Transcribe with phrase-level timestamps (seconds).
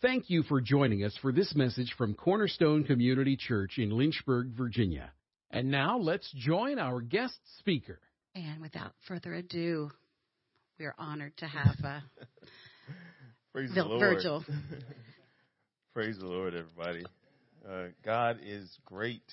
[0.00, 5.10] Thank you for joining us for this message from Cornerstone Community Church in Lynchburg, Virginia.
[5.50, 7.98] And now let's join our guest speaker.
[8.36, 9.90] And without further ado,
[10.78, 12.00] we are honored to have uh,
[13.52, 14.00] Praise Vil- the Lord.
[14.00, 14.44] Virgil.
[15.94, 17.04] Praise the Lord, everybody.
[17.68, 19.24] Uh, God is great.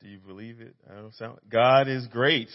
[0.00, 0.74] Do you believe it?
[0.90, 1.38] I don't sound.
[1.50, 2.48] God is great.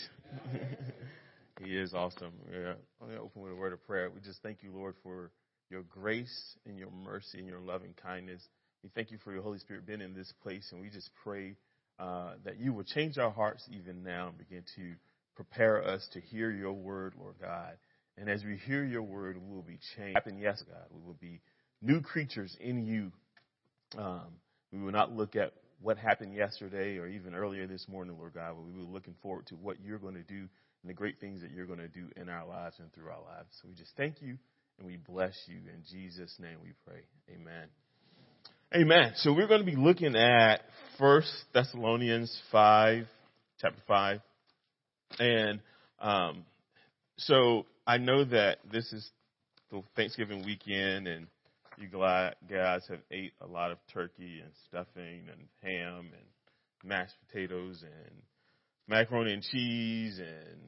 [1.64, 2.34] he is awesome.
[2.52, 2.74] Yeah.
[3.00, 4.10] I'm going to open with a word of prayer.
[4.10, 5.30] We just thank you, Lord, for
[5.70, 8.42] your grace and your mercy and your loving kindness.
[8.84, 11.56] We thank you for your Holy Spirit being in this place, and we just pray
[12.00, 14.94] uh, that you will change our hearts even now and begin to
[15.36, 17.78] prepare us to hear your word, Lord God.
[18.18, 20.16] And as we hear your word, we will be changed.
[20.16, 20.86] Happen, yes, God.
[20.92, 21.42] We will be
[21.82, 23.12] new creatures in you.
[23.98, 24.28] Um,
[24.72, 28.56] we will not look at what happened yesterday or even earlier this morning, Lord God,
[28.56, 30.48] but we will be looking forward to what you're going to do
[30.82, 33.22] and the great things that you're going to do in our lives and through our
[33.22, 33.50] lives.
[33.62, 34.38] So we just thank you
[34.78, 35.58] and we bless you.
[35.58, 37.02] In Jesus' name we pray.
[37.34, 37.68] Amen.
[38.74, 39.14] Amen.
[39.18, 40.62] So we're going to be looking at
[41.00, 43.06] First Thessalonians 5,
[43.62, 44.20] chapter 5.
[45.20, 45.60] And
[46.00, 46.46] um,
[47.18, 49.10] so I know that this is
[49.72, 51.28] the Thanksgiving weekend and
[51.78, 57.84] you guys have ate a lot of turkey and stuffing and ham and mashed potatoes
[57.84, 58.16] and
[58.88, 60.60] macaroni and cheese and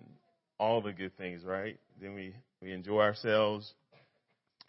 [0.59, 1.77] all the good things, right?
[2.01, 3.73] Then we, we enjoy ourselves.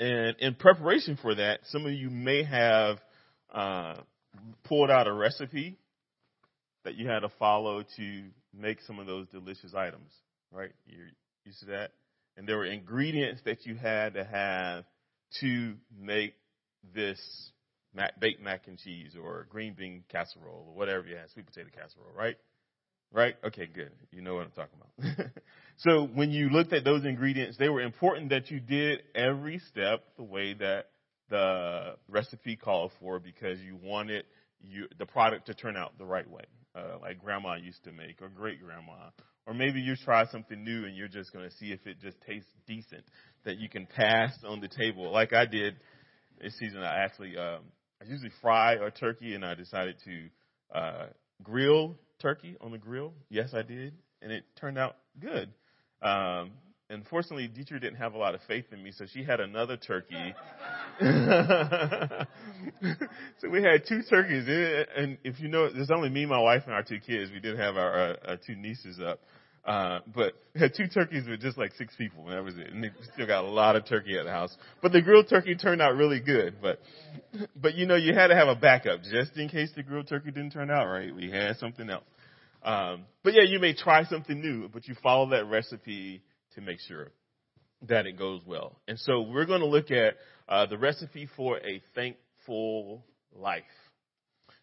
[0.00, 2.98] And in preparation for that, some of you may have
[3.52, 3.94] uh,
[4.64, 5.78] pulled out a recipe
[6.84, 8.22] that you had to follow to
[8.56, 10.10] make some of those delicious items,
[10.52, 10.70] right?
[10.86, 11.08] You're
[11.44, 11.92] used to that.
[12.36, 14.84] And there were ingredients that you had to have
[15.40, 16.34] to make
[16.94, 17.20] this
[17.94, 21.68] mac, baked mac and cheese or green bean casserole or whatever you have, sweet potato
[21.74, 22.36] casserole, right?
[23.12, 23.36] Right?
[23.42, 23.90] Okay, good.
[24.12, 25.26] You know what I'm talking about.
[25.78, 30.04] so when you looked at those ingredients, they were important that you did every step
[30.16, 30.90] the way that
[31.30, 34.24] the recipe called for because you wanted
[34.60, 38.20] you, the product to turn out the right way, uh, like grandma used to make
[38.20, 39.10] or great grandma.
[39.46, 42.20] Or maybe you try something new and you're just going to see if it just
[42.26, 43.04] tastes decent
[43.44, 45.10] that you can pass on the table.
[45.10, 45.76] Like I did
[46.40, 47.60] this season, I actually, um,
[48.02, 51.06] I usually fry a turkey and I decided to, uh,
[51.42, 53.12] grill turkey on the grill.
[53.28, 53.94] Yes, I did.
[54.22, 55.50] And it turned out good.
[56.02, 56.52] Um,
[56.90, 60.34] unfortunately, Dietrich didn't have a lot of faith in me, so she had another turkey.
[63.40, 64.46] so we had two turkeys,
[64.96, 67.30] and if you know, there's only me, my wife, and our two kids.
[67.32, 69.20] We did have our, our, our two nieces up,
[69.64, 72.72] uh, but we had two turkeys with just like six people, and that was it.
[72.72, 74.56] And we still got a lot of turkey at the house.
[74.82, 76.56] But the grilled turkey turned out really good.
[76.60, 76.80] But,
[77.56, 80.30] but you know, you had to have a backup just in case the grilled turkey
[80.30, 81.14] didn't turn out right.
[81.14, 82.04] We had something else.
[82.62, 86.22] Um, but yeah, you may try something new, but you follow that recipe
[86.54, 87.08] to make sure
[87.88, 88.80] that it goes well.
[88.88, 90.14] And so we're going to look at
[90.48, 93.62] uh, the recipe for a thankful life.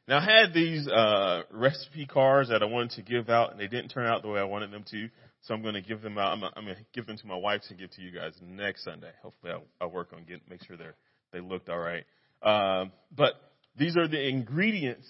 [0.08, 3.68] Now, I had these uh, recipe cards that I wanted to give out, and they
[3.68, 5.10] didn't turn out the way I wanted them to.
[5.42, 6.32] So I'm going to give them out.
[6.34, 8.84] I'm, I'm going to give them to my wife to give to you guys next
[8.84, 9.12] Sunday.
[9.22, 10.96] Hopefully, I'll, I'll work on getting make sure they're
[11.34, 12.04] they looked all right.
[12.42, 13.34] Um, but
[13.78, 15.08] these are the ingredients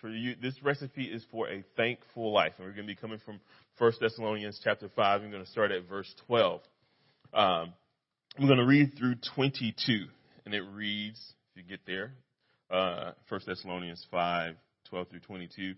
[0.00, 0.34] for you.
[0.40, 3.40] This recipe is for a thankful life, and we're going to be coming from
[3.78, 5.22] First Thessalonians chapter five.
[5.22, 6.60] I'm going to start at verse 12.
[7.32, 7.72] Um,
[8.38, 10.06] I'm going to read through 22,
[10.44, 12.12] and it reads, if you get there,
[12.74, 14.54] uh, 1 Thessalonians 5,
[14.90, 15.74] 12 through 22.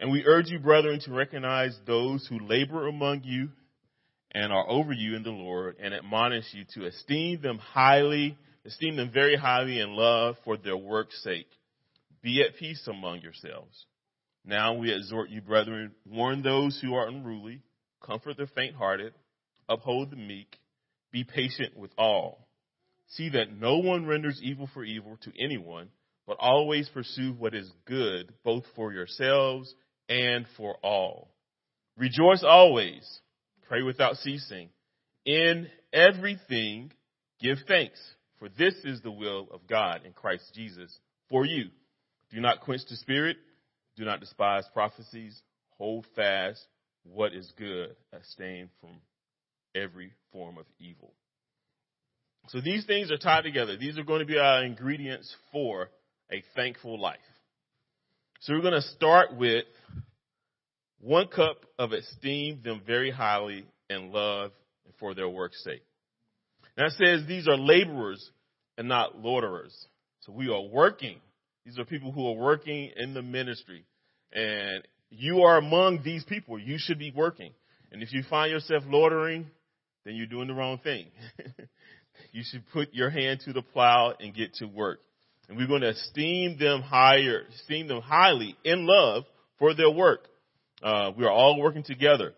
[0.00, 3.50] And we urge you, brethren, to recognize those who labor among you
[4.32, 8.36] and are over you in the Lord and admonish you to esteem them highly,
[8.66, 11.48] esteem them very highly in love for their work's sake.
[12.22, 13.86] Be at peace among yourselves.
[14.44, 17.60] Now we exhort you, brethren, warn those who are unruly,
[18.04, 19.12] comfort the faint-hearted,
[19.68, 20.56] uphold the meek,
[21.12, 22.48] be patient with all.
[23.10, 25.90] See that no one renders evil for evil to anyone,
[26.26, 29.74] but always pursue what is good, both for yourselves
[30.08, 31.32] and for all.
[31.96, 33.20] Rejoice always.
[33.68, 34.68] Pray without ceasing.
[35.24, 36.92] In everything,
[37.40, 38.00] give thanks,
[38.38, 40.96] for this is the will of God in Christ Jesus
[41.28, 41.66] for you.
[42.30, 43.36] Do not quench the spirit.
[43.96, 45.40] Do not despise prophecies.
[45.78, 46.64] Hold fast
[47.04, 47.94] what is good.
[48.12, 48.90] Abstain from
[49.74, 51.12] every form of evil.
[52.48, 53.76] So these things are tied together.
[53.76, 55.90] These are going to be our ingredients for
[56.32, 57.18] a thankful life.
[58.40, 59.64] So we're going to start with
[61.00, 64.52] one cup of esteem them very highly and love
[64.98, 65.82] for their work's sake.
[66.76, 68.30] Now it says these are laborers
[68.78, 69.74] and not loiterers.
[70.20, 71.18] So we are working.
[71.66, 73.84] These are people who are working in the ministry.
[74.32, 76.58] And you are among these people.
[76.58, 77.52] You should be working.
[77.90, 79.50] And if you find yourself loitering,
[80.04, 81.06] then you're doing the wrong thing.
[82.32, 85.00] you should put your hand to the plow and get to work.
[85.48, 89.24] And we're going to esteem them higher, esteem them highly in love
[89.58, 90.28] for their work.
[90.82, 92.34] Uh, we are all working together.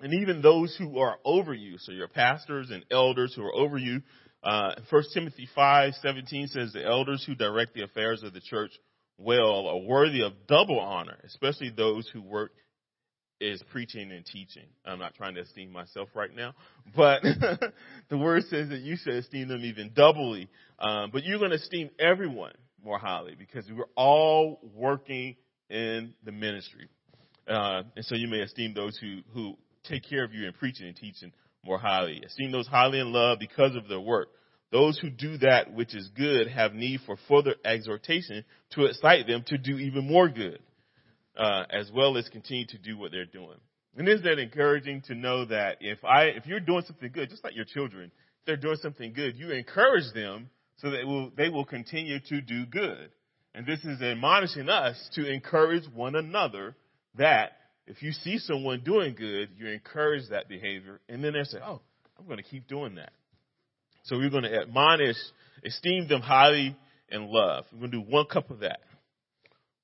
[0.00, 3.76] And even those who are over you, so your pastors and elders who are over
[3.76, 4.02] you,
[4.42, 8.70] uh, 1 Timothy 5, 17 says the elders who direct the affairs of the church
[9.16, 12.52] well are worthy of double honor, especially those who work
[13.40, 14.64] is preaching and teaching.
[14.84, 16.54] I'm not trying to esteem myself right now,
[16.96, 17.22] but
[18.08, 20.48] the word says that you should esteem them even doubly.
[20.78, 25.36] Um, but you're going to esteem everyone more highly because we're all working
[25.70, 26.88] in the ministry.
[27.46, 30.86] Uh, and so you may esteem those who, who take care of you in preaching
[30.86, 31.32] and teaching
[31.64, 32.22] more highly.
[32.24, 34.28] Esteem those highly in love because of their work.
[34.70, 39.42] Those who do that which is good have need for further exhortation to excite them
[39.46, 40.58] to do even more good
[41.38, 43.58] uh, as well as continue to do what they're doing.
[43.96, 47.42] And isn't that encouraging to know that if I, if you're doing something good, just
[47.42, 48.06] like your children,
[48.40, 52.40] if they're doing something good, you encourage them so that will, they will continue to
[52.40, 53.10] do good.
[53.54, 56.76] And this is admonishing us to encourage one another
[57.16, 57.52] that
[57.86, 61.80] if you see someone doing good, you encourage that behavior, and then they say, "Oh,
[62.18, 63.12] I'm going to keep doing that."
[64.04, 65.16] So we're going to admonish,
[65.64, 66.76] esteem them highly,
[67.10, 67.64] and love.
[67.72, 68.80] We're going to do one cup of that.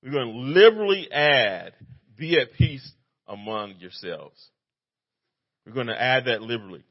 [0.05, 1.73] We're going to liberally add,
[2.15, 2.87] be at peace
[3.27, 4.39] among yourselves.
[5.65, 6.85] We're going to add that liberally.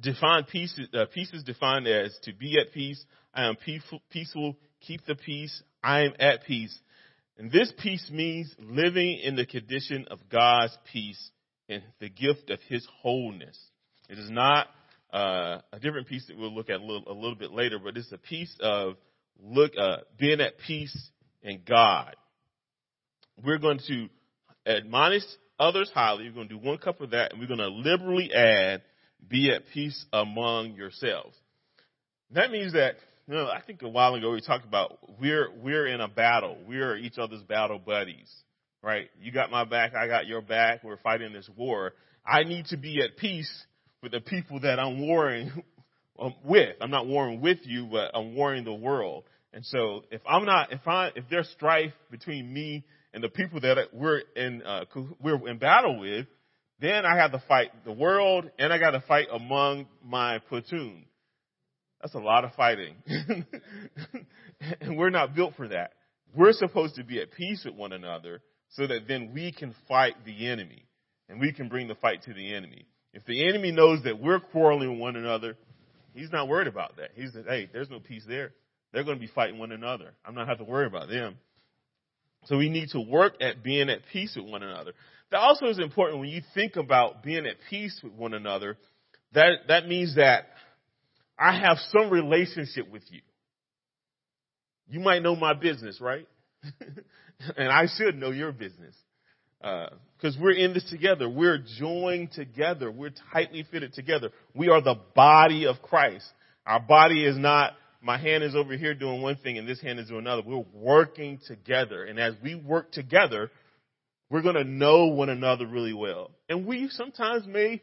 [0.00, 3.04] Define peace, uh, peace is defined as to be at peace.
[3.34, 5.62] I am peaceful, keep the peace.
[5.82, 6.76] I am at peace.
[7.36, 11.30] And this peace means living in the condition of God's peace
[11.68, 13.58] and the gift of His wholeness.
[14.08, 14.68] It is not
[15.12, 17.98] uh, a different peace that we'll look at a little, a little bit later, but
[17.98, 18.94] it's a peace of
[19.38, 21.10] look uh, being at peace
[21.44, 22.16] and God.
[23.44, 24.08] We're going to
[24.66, 25.22] admonish
[25.58, 26.24] others highly.
[26.24, 28.82] We're going to do one cup of that, and we're going to liberally add,
[29.28, 31.36] be at peace among yourselves.
[32.30, 32.94] That means that,
[33.28, 36.56] you know, I think a while ago we talked about we're, we're in a battle.
[36.66, 38.32] We're each other's battle buddies,
[38.82, 39.08] right?
[39.20, 40.82] You got my back, I got your back.
[40.82, 41.92] We're fighting this war.
[42.26, 43.52] I need to be at peace
[44.02, 45.50] with the people that I'm warring
[46.18, 46.76] um, with.
[46.80, 49.24] I'm not warring with you, but I'm warring the world.
[49.54, 52.84] And so if I'm not, if I, if there's strife between me
[53.14, 54.84] and the people that we're in, uh,
[55.22, 56.26] we're in battle with,
[56.80, 61.04] then I have to fight the world and I got to fight among my platoon.
[62.02, 62.96] That's a lot of fighting.
[64.80, 65.92] and we're not built for that.
[66.34, 70.14] We're supposed to be at peace with one another so that then we can fight
[70.26, 70.84] the enemy
[71.28, 72.86] and we can bring the fight to the enemy.
[73.12, 75.56] If the enemy knows that we're quarreling with one another,
[76.12, 77.10] he's not worried about that.
[77.14, 78.50] He's like, hey, there's no peace there.
[78.94, 80.12] They're going to be fighting one another.
[80.24, 81.36] I'm not have to worry about them.
[82.44, 84.92] So we need to work at being at peace with one another.
[85.32, 88.76] That also is important when you think about being at peace with one another.
[89.32, 90.44] That, that means that
[91.36, 93.20] I have some relationship with you.
[94.88, 96.28] You might know my business, right?
[97.56, 98.94] and I should know your business.
[99.60, 101.28] Because uh, we're in this together.
[101.28, 102.92] We're joined together.
[102.92, 104.30] We're tightly fitted together.
[104.54, 106.26] We are the body of Christ.
[106.66, 107.72] Our body is not
[108.04, 110.42] my hand is over here doing one thing and this hand is doing another.
[110.44, 112.04] We're working together.
[112.04, 113.50] And as we work together,
[114.28, 116.30] we're going to know one another really well.
[116.50, 117.80] And we sometimes may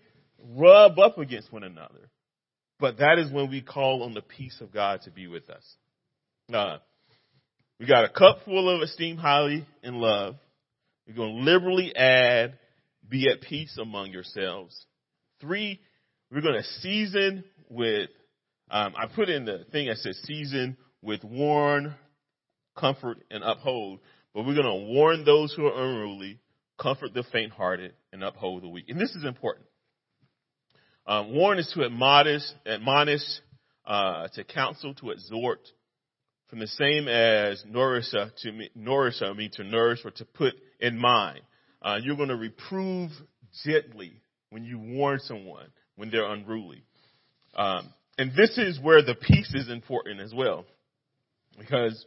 [0.55, 2.09] rub up against one another.
[2.79, 5.63] But that is when we call on the peace of God to be with us.
[6.53, 6.77] Uh,
[7.79, 10.35] we got a cup full of esteem highly in love.
[11.07, 12.59] We're going to liberally add,
[13.09, 14.85] be at peace among yourselves.
[15.39, 15.79] Three,
[16.31, 18.09] we're going to season with
[18.71, 21.93] um, I put in the thing that says season with warn,
[22.77, 23.99] comfort, and uphold.
[24.33, 26.39] But we're going to warn those who are unruly,
[26.79, 28.85] comfort the faint-hearted, and uphold the weak.
[28.87, 29.65] And this is important.
[31.05, 33.23] Um, warn is to admonish, admonish,
[33.85, 35.59] uh, to counsel, to exhort,
[36.49, 40.53] from the same as nourish uh, to nourish, I mean to nourish or to put
[40.79, 41.41] in mind.
[41.81, 43.09] Uh, you're going to reprove
[43.65, 46.83] gently when you warn someone when they're unruly.
[47.55, 50.65] Um, and this is where the peace is important as well.
[51.57, 52.05] Because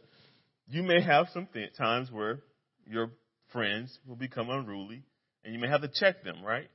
[0.67, 2.39] you may have some th- times where
[2.85, 3.11] your
[3.51, 5.03] friends will become unruly
[5.43, 6.67] and you may have to check them, right?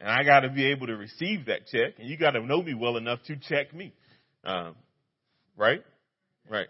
[0.00, 2.62] And I got to be able to receive that check and you got to know
[2.62, 3.92] me well enough to check me.
[4.44, 4.74] Um,
[5.56, 5.82] right?
[6.48, 6.68] Right.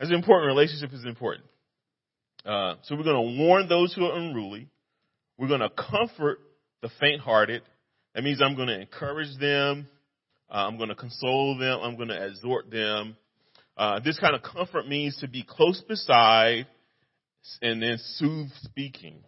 [0.00, 1.44] An important relationship is important.
[2.44, 4.68] Uh, so we're going to warn those who are unruly.
[5.38, 6.38] We're going to comfort
[6.80, 7.62] the faint hearted.
[8.14, 9.88] That means I'm going to encourage them
[10.52, 11.80] uh, I'm going to console them.
[11.82, 13.16] I'm going to exhort them.
[13.76, 16.66] Uh, this kind of comfort means to be close beside
[17.62, 19.24] and then soothe speaking.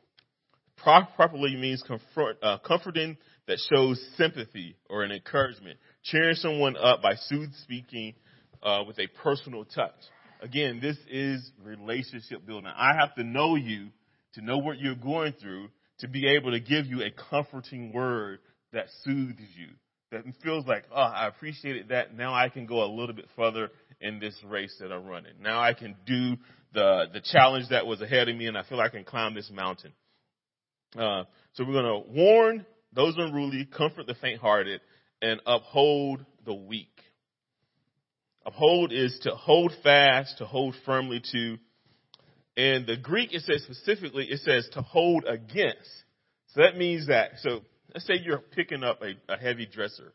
[0.77, 3.17] Pro- properly means comfort, uh, comforting
[3.49, 8.15] that shows sympathy or an encouragement cheering someone up by sooth speaking
[8.63, 9.95] uh, with a personal touch.
[10.41, 12.71] Again, this is relationship building.
[12.77, 13.89] I have to know you
[14.35, 15.69] to know what you're going through
[16.01, 18.41] to be able to give you a comforting word
[18.73, 19.69] that soothes you,
[20.15, 22.17] that feels like, oh, I appreciated that.
[22.17, 25.35] Now I can go a little bit further in this race that I'm running.
[25.41, 26.37] Now I can do
[26.73, 29.51] the the challenge that was ahead of me, and I feel I can climb this
[29.53, 29.93] mountain.
[30.97, 34.81] Uh, so we're going to warn those unruly, comfort the faint-hearted,
[35.21, 37.01] and uphold the weak.
[38.47, 41.59] Uphold is to hold fast, to hold firmly to.
[42.57, 45.91] In the Greek, it says specifically, it says to hold against.
[46.55, 47.63] So that means that, so
[47.93, 50.13] let's say you're picking up a, a heavy dresser.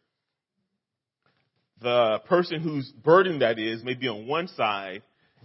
[1.82, 5.02] The person whose burden that is may be on one side,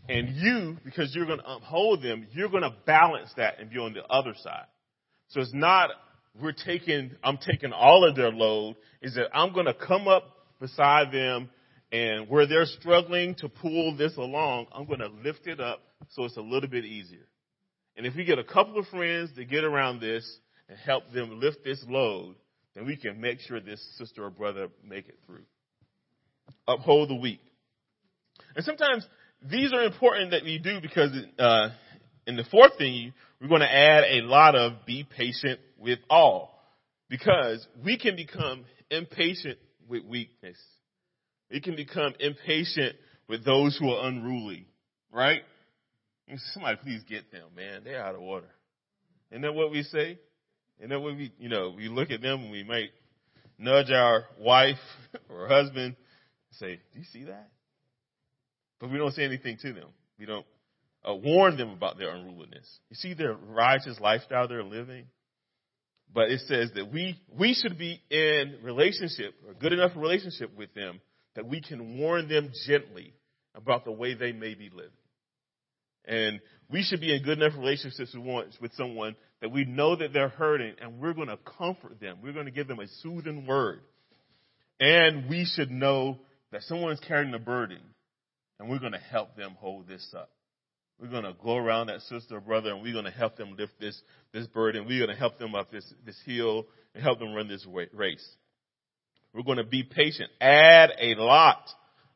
[0.09, 3.79] and you, because you're going to uphold them, you're going to balance that and be
[3.79, 4.67] on the other side.
[5.29, 5.91] So it's not
[6.41, 10.25] we're taking, I'm taking all of their load, is that I'm going to come up
[10.61, 11.49] beside them
[11.93, 16.25] and where they're struggling to pull this along, I'm going to lift it up so
[16.25, 17.27] it's a little bit easier.
[17.97, 21.41] And if we get a couple of friends to get around this and help them
[21.41, 22.37] lift this load,
[22.75, 25.45] then we can make sure this sister or brother make it through.
[26.67, 27.41] Uphold the weak.
[28.57, 29.07] And sometimes
[29.43, 31.69] these are important that we do because uh,
[32.27, 36.51] in the fourth thing, we're going to add a lot of be patient with all.
[37.09, 40.57] Because we can become impatient with weakness.
[41.51, 42.97] We can become impatient
[43.29, 44.67] with those who are unruly,
[45.13, 45.43] right?
[46.53, 47.83] Somebody please get them, man.
[47.85, 48.49] They're out of order.
[49.31, 50.19] Isn't that what we say?
[50.79, 52.91] Isn't that what we, you know, we look at them and we might
[53.59, 54.79] nudge our wife
[55.31, 55.97] or husband and
[56.53, 57.49] say, do you see that?
[58.81, 59.89] But we don't say anything to them.
[60.19, 60.47] We don't
[61.09, 62.69] uh, warn them about their unruliness.
[62.91, 65.07] You see their righteous lifestyle they're living?
[66.13, 70.73] But it says that we, we should be in relationship, a good enough relationship with
[70.75, 71.01] them,
[71.35, 73.15] that we can warn them gently
[73.55, 74.91] about the way they may be living.
[76.05, 76.41] And
[76.71, 78.15] we should be in good enough relationships
[78.61, 82.17] with someone that we know that they're hurting and we're going to comfort them.
[82.23, 83.83] We're going to give them a soothing word.
[84.81, 86.17] And we should know
[86.51, 87.81] that someone's carrying a burden
[88.59, 90.31] and we're going to help them hold this up.
[90.99, 93.55] We're going to go around that sister or brother and we're going to help them
[93.59, 94.01] lift this,
[94.33, 94.87] this burden.
[94.87, 98.27] We're going to help them up this, this hill and help them run this race.
[99.35, 100.31] We're going to be patient.
[100.41, 101.69] Add a lot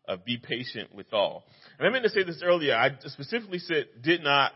[0.07, 1.45] of be patient with all.
[1.79, 2.75] And I meant to say this earlier.
[2.75, 4.53] I specifically said did not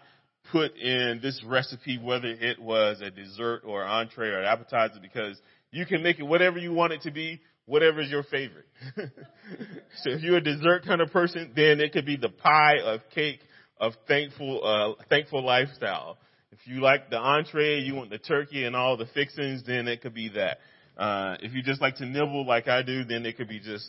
[0.51, 5.41] put in this recipe whether it was a dessert or entree or an appetizer because
[5.71, 8.67] you can make it whatever you want it to be, whatever is your favorite.
[8.97, 13.01] so if you're a dessert kind of person, then it could be the pie of
[13.15, 13.41] cake
[13.81, 16.19] of thankful, uh, thankful lifestyle.
[16.51, 20.03] If you like the entree, you want the turkey and all the fixings, then it
[20.03, 20.59] could be that.
[20.97, 23.87] Uh, if you just like to nibble like I do, then it could be just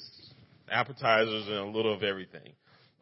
[0.72, 2.54] appetizers and a little of everything.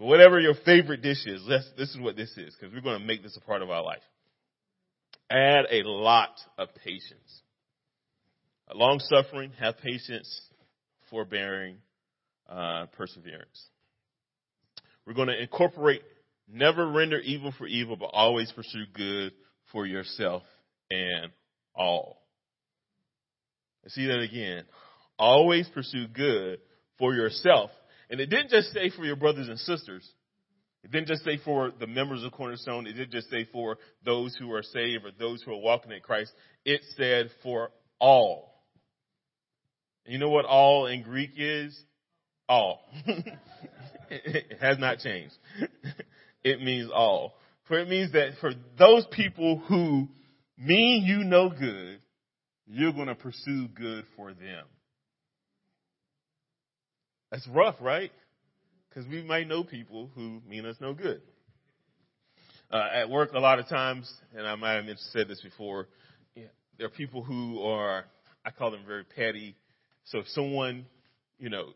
[0.01, 3.24] Whatever your favorite dish is, this is what this is, because we're going to make
[3.24, 4.01] this a part of our life.
[5.29, 7.41] Add a lot of patience.
[8.74, 10.41] Long suffering, have patience,
[11.10, 11.77] forbearing,
[12.50, 13.67] uh, perseverance.
[15.05, 16.01] We're going to incorporate
[16.53, 19.31] Never render evil for evil, but always pursue good
[19.72, 20.43] for yourself
[20.89, 21.31] and
[21.74, 22.22] all.
[23.88, 24.65] See that again.
[25.17, 26.60] Always pursue good
[27.00, 27.72] for yourself.
[28.12, 30.08] And it didn't just say for your brothers and sisters.
[30.84, 32.86] It didn't just say for the members of Cornerstone.
[32.86, 36.01] It didn't just say for those who are saved or those who are walking in
[36.01, 36.34] Christ.
[36.65, 38.53] It said for all.
[40.06, 41.80] And you know what all in Greek is?
[42.50, 42.82] All.
[44.10, 45.34] it has not changed
[46.44, 47.36] it means all.
[47.68, 50.10] For it means that for those people who
[50.58, 52.00] mean you no good,
[52.68, 54.65] you're going to pursue good for them.
[57.32, 58.12] That's rough, right?
[58.90, 61.22] Because we might know people who mean us no good.
[62.70, 65.88] Uh, at work, a lot of times, and I might have said this before,
[66.36, 66.46] yeah,
[66.78, 68.06] there are people who are,
[68.46, 69.56] I call them very petty.
[70.06, 70.86] So if someone,
[71.40, 71.70] you know,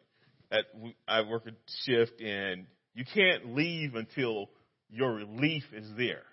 [0.51, 0.65] at
[1.07, 1.51] I work a
[1.83, 4.49] shift and you can't leave until
[4.89, 6.23] your relief is there.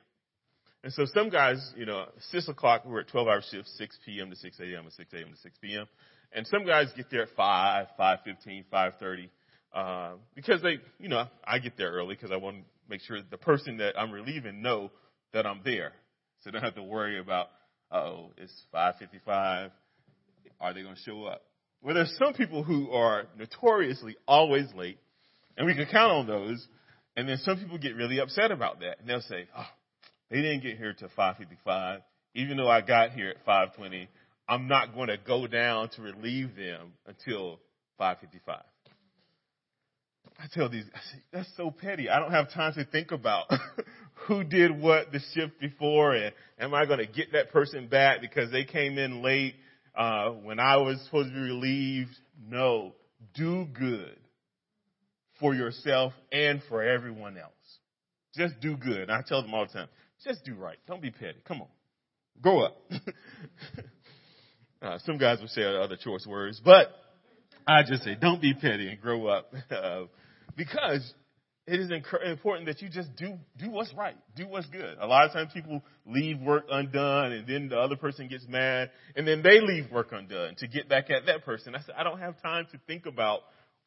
[0.85, 4.31] And so some guys, you know, six o'clock, we're at 12 hour shifts, 6 p.m.
[4.31, 4.85] to 6 a.m.
[4.85, 5.31] and 6 a.m.
[5.31, 5.87] to 6 p.m.
[6.35, 9.29] And some guys get there at 5, 5.15, 5.30,
[9.75, 13.19] uh, because they, you know, I get there early because I want to make sure
[13.31, 14.91] the person that I'm relieving know
[15.33, 15.93] that I'm there.
[16.41, 17.49] So they don't have to worry about,
[17.91, 19.71] oh, it's 5.55.
[20.61, 21.43] Are they going to show up?
[21.83, 24.99] Well, there's some people who are notoriously always late,
[25.57, 26.67] and we can count on those
[27.17, 29.01] and then some people get really upset about that.
[29.01, 29.67] And they'll say, oh,
[30.31, 32.01] they didn't get here till 555.
[32.35, 34.09] Even though I got here at 520,
[34.53, 37.59] I'm not going to go down to relieve them until
[37.97, 38.61] 555.
[40.39, 42.11] I tell these, I say, that's so petty.
[42.11, 43.47] I don't have time to think about
[44.27, 48.21] who did what the shift before and am I going to get that person back
[48.21, 49.55] because they came in late
[49.95, 52.15] uh, when I was supposed to be relieved.
[52.47, 52.93] No,
[53.35, 54.19] do good
[55.41, 57.53] for yourself and for everyone else.
[58.37, 58.99] Just do good.
[58.99, 59.89] And I tell them all the time,
[60.23, 60.77] just do right.
[60.87, 61.39] Don't be petty.
[61.49, 61.69] Come on.
[62.43, 62.77] Grow up.
[64.83, 66.89] uh, some guys would say other choice words, but
[67.67, 69.53] I just say don't be petty and grow up.
[69.71, 70.05] Uh,
[70.57, 71.15] because
[71.67, 74.97] it is important that you just do do what's right, do what's good.
[75.01, 78.91] A lot of times people leave work undone, and then the other person gets mad,
[79.15, 81.75] and then they leave work undone to get back at that person.
[81.77, 83.41] I said I don't have time to think about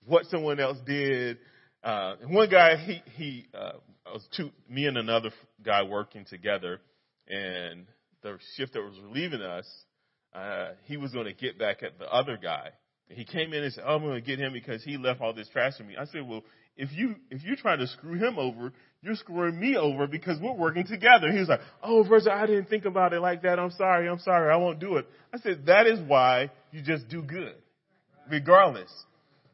[0.05, 1.37] what someone else did.
[1.83, 3.73] Uh, one guy, he he uh,
[4.05, 6.79] was two, me and another guy working together,
[7.27, 7.85] and
[8.23, 9.67] the shift that was relieving us,
[10.35, 12.71] uh, he was going to get back at the other guy
[13.09, 15.33] he came in and said, oh, I'm going to get him because he left all
[15.33, 15.95] this trash for me.
[15.97, 16.43] I said, well,
[16.75, 20.53] if you, if you try to screw him over, you're screwing me over because we're
[20.53, 21.31] working together.
[21.31, 23.59] He was like, oh, Versa, I didn't think about it like that.
[23.59, 24.09] I'm sorry.
[24.09, 24.51] I'm sorry.
[24.51, 25.07] I won't do it.
[25.33, 27.55] I said, that is why you just do good,
[28.29, 28.91] regardless.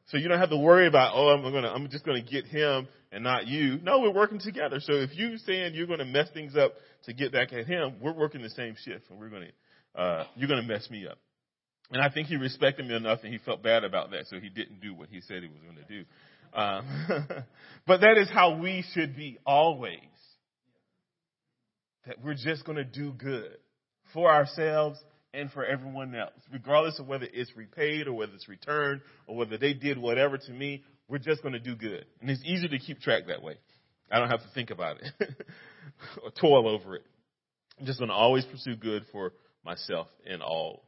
[0.08, 2.30] So you don't have to worry about, oh, I'm going to, I'm just going to
[2.30, 3.80] get him and not you.
[3.84, 4.80] No, we're working together.
[4.80, 6.74] So if you're saying you're going to mess things up
[7.04, 9.52] to get back at him, we're working the same shift and we're going to,
[9.96, 11.18] uh, you're going to mess me up.
[11.92, 14.50] And I think he respected me enough and he felt bad about that, so he
[14.50, 16.06] didn't do what he said he was going to do.
[16.54, 17.44] Um,
[17.88, 20.00] but that is how we should be always.
[22.08, 23.58] That we're just going to do good
[24.14, 24.98] for ourselves
[25.34, 29.58] and for everyone else, regardless of whether it's repaid or whether it's returned or whether
[29.58, 30.84] they did whatever to me.
[31.08, 33.58] We're just going to do good, and it's easy to keep track that way.
[34.10, 35.12] I don't have to think about it
[36.24, 37.04] or toil over it.
[37.80, 39.34] I'm just going to always pursue good for
[39.64, 40.84] myself and all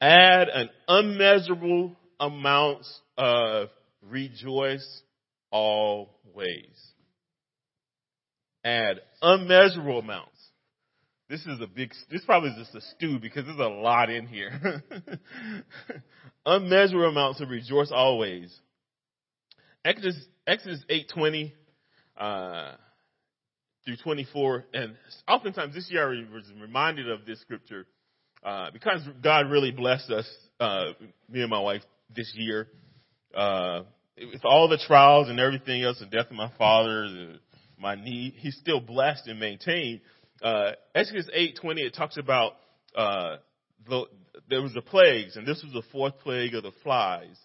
[0.00, 2.84] add an unmeasurable amount
[3.16, 3.68] of
[4.02, 5.02] rejoice
[5.50, 6.12] always.
[8.64, 10.32] Add unmeasurable amounts.
[11.28, 14.26] This is a big, this probably is just a stew because there's a lot in
[14.26, 14.82] here.
[16.46, 18.54] unmeasurable amounts of rejoice always.
[19.84, 20.16] Exodus,
[20.46, 21.52] Exodus 8.20,
[22.16, 22.72] uh,
[23.86, 24.96] through 24, and
[25.28, 27.86] oftentimes this year I was reminded of this scripture
[28.44, 30.86] uh, because God really blessed us, uh,
[31.30, 31.82] me and my wife
[32.14, 32.66] this year,
[33.34, 33.82] uh,
[34.18, 37.38] with all the trials and everything else, the death of my father, the,
[37.78, 40.00] my knee, he's still blessed and maintained.
[40.42, 42.54] Uh, Exodus 8:20 it talks about
[42.96, 43.36] uh,
[43.88, 44.04] the,
[44.50, 47.38] there was the plagues, and this was the fourth plague of the flies,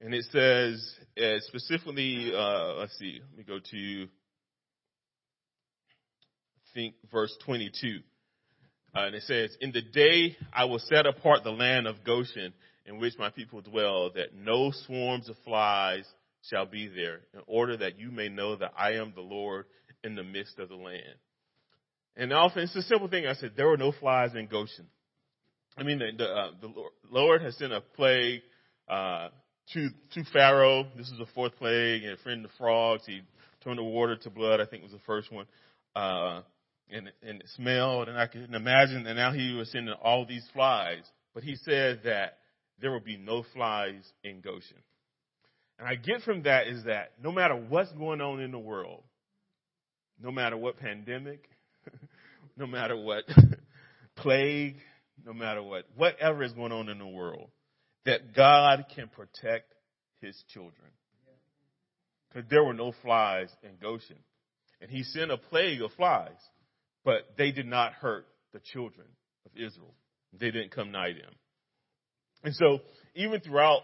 [0.00, 4.08] and it says uh, specifically, uh, let's see, let me go to
[6.74, 8.00] think verse 22.
[8.94, 12.52] Uh, and it says, In the day I will set apart the land of Goshen
[12.86, 16.04] in which my people dwell, that no swarms of flies
[16.50, 19.64] shall be there, in order that you may know that I am the Lord
[20.02, 21.14] in the midst of the land.
[22.16, 23.26] And often it's a simple thing.
[23.26, 24.86] I said, there were no flies in Goshen.
[25.76, 26.72] I mean, the, the, uh, the
[27.10, 28.42] Lord has sent a plague
[28.88, 29.28] uh,
[29.72, 30.86] to to Pharaoh.
[30.96, 33.02] This is the fourth plague, and friend the frogs.
[33.06, 33.22] He
[33.64, 34.60] turned the water to blood.
[34.60, 35.46] I think was the first one.
[35.96, 36.42] Uh,
[36.90, 40.46] and, and it smelled, and I can imagine, and now he was sending all these
[40.52, 41.02] flies.
[41.34, 42.38] But he said that
[42.80, 44.82] there will be no flies in Goshen.
[45.78, 49.02] And I get from that is that no matter what's going on in the world,
[50.22, 51.48] no matter what pandemic,
[52.56, 53.24] no matter what
[54.16, 54.76] plague,
[55.24, 57.50] no matter what, whatever is going on in the world,
[58.04, 59.72] that God can protect
[60.20, 60.90] his children.
[62.28, 64.18] Because there were no flies in Goshen.
[64.80, 66.36] And he sent a plague of flies
[67.04, 69.06] but they did not hurt the children
[69.46, 69.94] of Israel.
[70.38, 71.32] They didn't come nigh them.
[72.42, 72.80] And so,
[73.14, 73.80] even throughout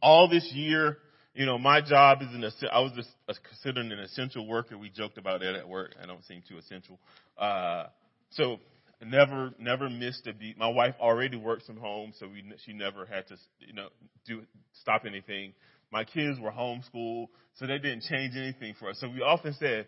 [0.00, 0.98] all this year,
[1.34, 3.10] you know, my job is an, I was just
[3.44, 4.76] considered an essential worker.
[4.76, 5.94] We joked about that at work.
[6.02, 6.98] I don't seem too essential.
[7.38, 7.84] Uh,
[8.30, 8.58] so
[9.04, 10.58] never, never missed a beat.
[10.58, 13.88] My wife already works from home, so we, she never had to, you know,
[14.26, 14.42] do,
[14.80, 15.52] stop anything.
[15.92, 18.98] My kids were homeschooled, so they didn't change anything for us.
[19.00, 19.86] So we often said,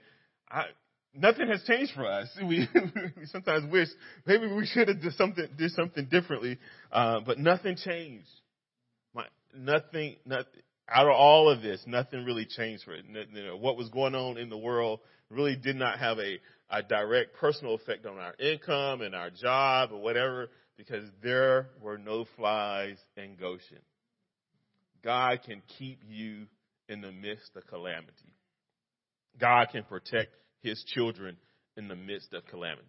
[0.49, 0.67] I,
[1.15, 2.29] nothing has changed for us.
[2.41, 2.69] We,
[3.17, 3.89] we sometimes wish
[4.27, 6.59] maybe we should have did something did something differently,
[6.93, 8.29] uh, but nothing changed.
[9.15, 10.47] My, nothing, not,
[10.89, 13.05] out of all of this, nothing really changed for it.
[13.09, 16.83] You know, what was going on in the world really did not have a, a
[16.83, 22.25] direct personal effect on our income and our job or whatever, because there were no
[22.37, 23.79] flies in Goshen.
[25.03, 26.47] God can keep you
[26.89, 28.35] in the midst of calamity.
[29.39, 31.37] God can protect his children
[31.77, 32.87] in the midst of calamity.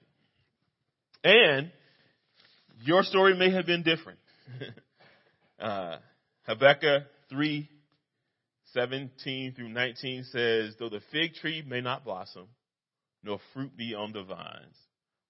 [1.24, 1.72] And
[2.84, 4.20] your story may have been different.
[5.60, 5.98] uh,
[6.44, 7.70] Habakkuk 3
[8.74, 12.48] 17 through 19 says, Though the fig tree may not blossom,
[13.24, 14.78] nor fruit be on the vines,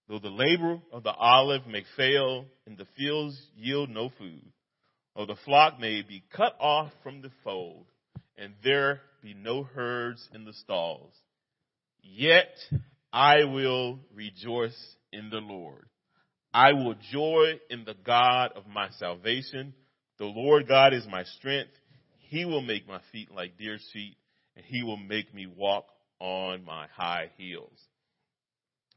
[0.08, 4.46] though the labor of the olive may fail, and the fields yield no food,
[5.16, 7.88] or the flock may be cut off from the fold,
[8.38, 11.14] and there be no herds in the stalls,
[12.02, 12.54] yet
[13.12, 14.78] I will rejoice
[15.12, 15.88] in the Lord.
[16.54, 19.74] I will joy in the God of my salvation.
[20.18, 21.72] The Lord God is my strength.
[22.20, 24.16] He will make my feet like deer's feet,
[24.56, 25.86] and he will make me walk
[26.20, 27.78] on my high heels.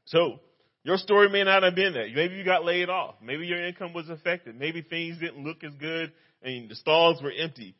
[0.05, 0.39] So,
[0.83, 2.09] your story may not have been that.
[2.13, 3.15] Maybe you got laid off.
[3.21, 4.57] Maybe your income was affected.
[4.57, 6.11] Maybe things didn't look as good
[6.45, 7.75] and the stalls were empty.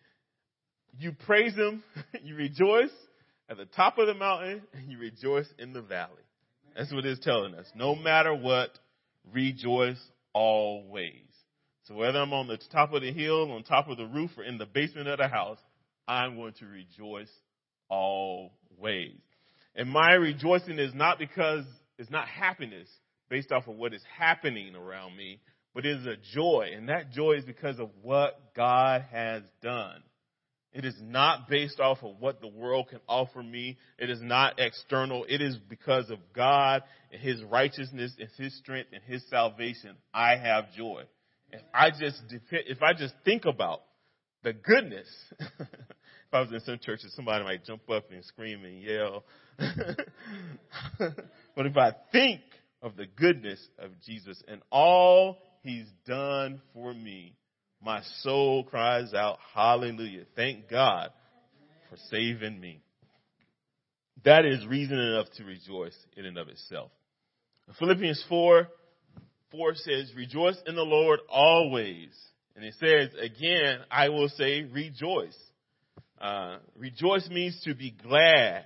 [0.97, 1.83] You praise him,
[2.23, 2.91] you rejoice
[3.49, 6.12] at the top of the mountain, and you rejoice in the valley.
[6.75, 7.67] That's what it's telling us.
[7.75, 8.71] No matter what,
[9.31, 10.01] rejoice
[10.34, 11.21] always.
[11.84, 14.43] So whether I'm on the top of the hill, on top of the roof, or
[14.43, 15.60] in the basement of the house,
[16.08, 17.31] I'm going to rejoice
[17.89, 19.19] always.
[19.75, 21.65] And my rejoicing is not because
[21.97, 22.88] it's not happiness
[23.29, 25.39] based off of what is happening around me,
[25.73, 26.71] but it is a joy.
[26.75, 30.01] And that joy is because of what God has done.
[30.75, 33.77] It is not based off of what the world can offer me.
[33.97, 35.25] It is not external.
[35.27, 36.83] It is because of God
[37.13, 39.95] and His righteousness and His strength and His salvation.
[40.13, 41.03] I have joy.
[41.49, 43.83] If I just if I just think about
[44.43, 45.07] the goodness,
[45.39, 49.23] if I was in some churches, somebody might jump up and scream and yell.
[51.55, 52.41] but if I think
[52.81, 57.38] of the goodness of Jesus and all he's done for me,
[57.85, 60.23] my soul cries out, hallelujah.
[60.35, 61.11] Thank God
[61.89, 62.81] for saving me.
[64.23, 66.89] That is reason enough to rejoice in and of itself.
[67.77, 68.67] Philippians 4
[69.51, 72.09] 4 says, Rejoice in the Lord always.
[72.55, 75.37] And it says, again, I will say, rejoice.
[76.19, 78.65] Uh, rejoice means to be glad.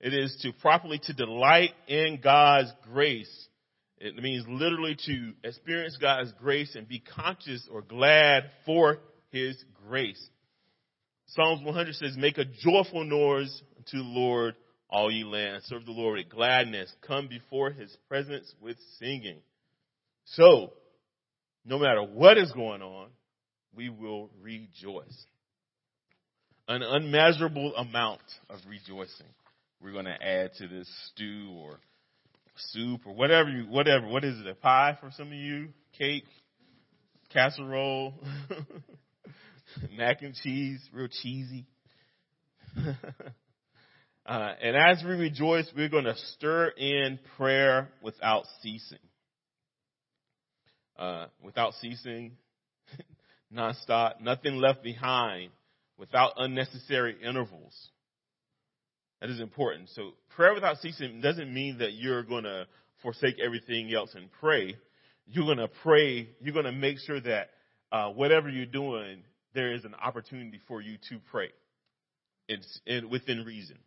[0.00, 3.48] It is to properly to delight in God's grace.
[4.04, 8.98] It means literally to experience God's grace and be conscious or glad for
[9.30, 9.56] His
[9.88, 10.22] grace.
[11.28, 14.56] Psalms 100 says, Make a joyful noise to the Lord,
[14.90, 15.62] all ye land.
[15.64, 16.92] Serve the Lord with gladness.
[17.00, 19.38] Come before His presence with singing.
[20.26, 20.74] So,
[21.64, 23.08] no matter what is going on,
[23.74, 25.24] we will rejoice.
[26.68, 29.28] An unmeasurable amount of rejoicing
[29.80, 31.78] we're going to add to this stew or
[32.56, 34.06] soup or whatever you, whatever.
[34.06, 34.46] What is it?
[34.46, 35.68] A pie for some of you?
[35.98, 36.24] Cake?
[37.32, 38.14] Casserole?
[39.96, 40.80] Mac and cheese?
[40.92, 41.66] Real cheesy?
[44.26, 48.98] uh, and as we rejoice, we're going to stir in prayer without ceasing
[50.98, 52.32] uh, without ceasing,
[53.52, 55.50] nonstop, nothing left behind,
[55.98, 57.90] without unnecessary intervals.
[59.24, 59.88] That is important.
[59.94, 62.66] So prayer without ceasing doesn't mean that you're going to
[63.00, 64.76] forsake everything else and pray.
[65.26, 66.28] You're going to pray.
[66.42, 67.48] You're going to make sure that
[67.90, 69.22] uh, whatever you're doing,
[69.54, 71.48] there is an opportunity for you to pray.
[72.48, 73.78] It's in, within reason.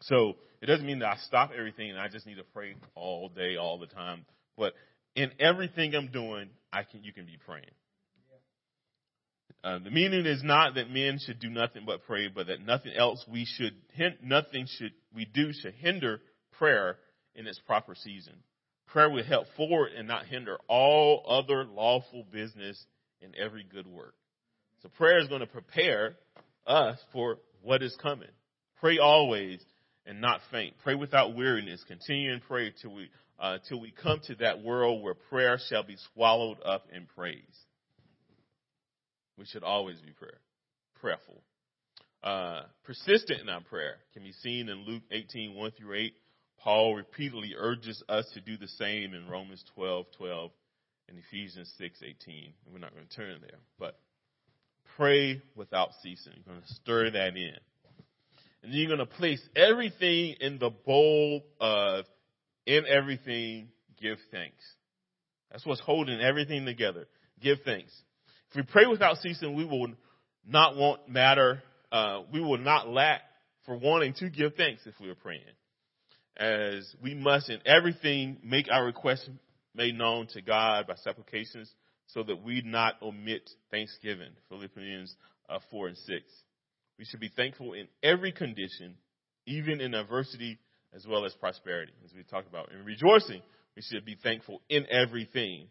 [0.00, 3.28] So it doesn't mean that I stop everything and I just need to pray all
[3.28, 4.24] day, all the time.
[4.56, 4.72] But
[5.14, 7.66] in everything I'm doing, I can you can be praying.
[9.66, 12.92] Uh, the meaning is not that men should do nothing but pray, but that nothing
[12.96, 13.74] else we should
[14.22, 16.20] nothing should we do should hinder
[16.56, 16.98] prayer
[17.34, 18.34] in its proper season.
[18.86, 22.80] Prayer will help forward and not hinder all other lawful business
[23.20, 24.14] and every good work.
[24.84, 26.14] So prayer is going to prepare
[26.64, 28.28] us for what is coming.
[28.78, 29.60] Pray always
[30.06, 30.74] and not faint.
[30.84, 31.82] Pray without weariness.
[31.88, 33.08] Continue and pray till we
[33.40, 37.65] uh, till we come to that world where prayer shall be swallowed up in praise.
[39.38, 40.38] We should always be prayer,
[41.00, 41.42] prayerful.
[42.22, 46.14] Uh, persistent in our prayer can be seen in Luke 18, 1 through 8.
[46.58, 50.50] Paul repeatedly urges us to do the same in Romans 12, 12
[51.08, 52.52] and Ephesians 6, 18.
[52.72, 53.98] we're not going to turn there, but
[54.96, 56.32] pray without ceasing.
[56.34, 57.56] You're going to stir that in.
[58.62, 62.06] And you're going to place everything in the bowl of
[62.66, 63.68] in everything,
[64.00, 64.64] give thanks.
[65.52, 67.06] That's what's holding everything together.
[67.40, 67.92] Give thanks.
[68.56, 69.88] If we pray without ceasing, we will
[70.46, 73.20] not want matter, uh, we will not lack
[73.66, 75.42] for wanting to give thanks if we are praying.
[76.38, 79.28] As we must in everything make our requests
[79.74, 81.70] made known to God by supplications
[82.06, 84.30] so that we not omit thanksgiving.
[84.48, 85.14] Philippians
[85.50, 86.08] uh, 4 and 6.
[86.98, 88.94] We should be thankful in every condition,
[89.44, 90.58] even in adversity
[90.94, 92.72] as well as prosperity, as we talked about.
[92.72, 93.42] In rejoicing,
[93.76, 95.68] we should be thankful in everything.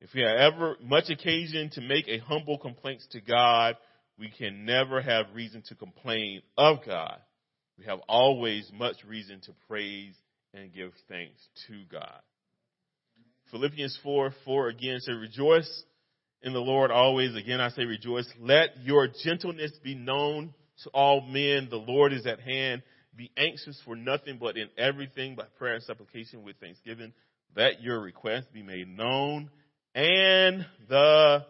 [0.00, 3.76] If we have ever much occasion to make a humble complaint to God,
[4.18, 7.18] we can never have reason to complain of God.
[7.78, 10.14] We have always much reason to praise
[10.54, 12.20] and give thanks to God.
[13.50, 15.84] Philippians 4, 4 again says, rejoice
[16.42, 17.34] in the Lord always.
[17.34, 18.28] Again, I say rejoice.
[18.40, 20.54] Let your gentleness be known
[20.84, 21.68] to all men.
[21.70, 22.82] The Lord is at hand.
[23.14, 27.12] Be anxious for nothing, but in everything by prayer and supplication with thanksgiving.
[27.56, 29.50] Let your requests be made known
[29.96, 31.46] and the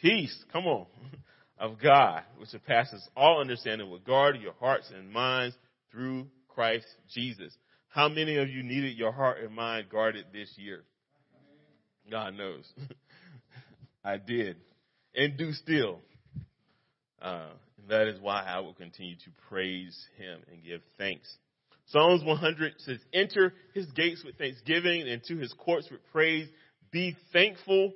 [0.00, 0.86] peace, come on,
[1.58, 5.56] of God, which surpasses all understanding, will guard your hearts and minds
[5.90, 7.52] through Christ Jesus.
[7.88, 10.84] How many of you needed your heart and mind guarded this year?
[12.08, 12.64] God knows.
[14.04, 14.56] I did.
[15.14, 15.98] And do still.
[17.20, 17.48] Uh,
[17.88, 21.28] that is why I will continue to praise him and give thanks.
[21.86, 26.48] Psalms 100 says, enter his gates with thanksgiving and to his courts with praise.
[26.90, 27.92] Be thankful